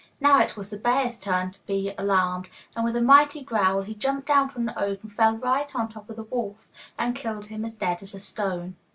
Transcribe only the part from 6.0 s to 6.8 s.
of the wolf